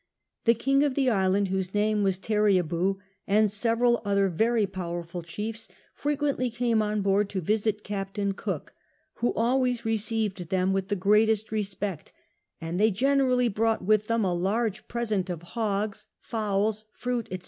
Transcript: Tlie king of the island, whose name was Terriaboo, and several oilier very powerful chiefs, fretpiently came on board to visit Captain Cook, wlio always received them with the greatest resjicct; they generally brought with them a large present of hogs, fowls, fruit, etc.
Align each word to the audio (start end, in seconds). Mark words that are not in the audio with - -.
Tlie 0.47 0.57
king 0.57 0.83
of 0.83 0.95
the 0.95 1.11
island, 1.11 1.49
whose 1.49 1.75
name 1.75 2.01
was 2.01 2.17
Terriaboo, 2.17 2.97
and 3.27 3.51
several 3.51 4.01
oilier 4.03 4.31
very 4.33 4.65
powerful 4.65 5.21
chiefs, 5.21 5.69
fretpiently 5.95 6.51
came 6.51 6.81
on 6.81 7.03
board 7.03 7.29
to 7.29 7.39
visit 7.39 7.83
Captain 7.83 8.33
Cook, 8.33 8.73
wlio 9.19 9.33
always 9.35 9.85
received 9.85 10.49
them 10.49 10.73
with 10.73 10.87
the 10.87 10.95
greatest 10.95 11.51
resjicct; 11.51 12.07
they 12.59 12.89
generally 12.89 13.47
brought 13.47 13.85
with 13.85 14.07
them 14.07 14.25
a 14.25 14.33
large 14.33 14.87
present 14.87 15.29
of 15.29 15.43
hogs, 15.53 16.07
fowls, 16.19 16.85
fruit, 16.93 17.27
etc. 17.29 17.39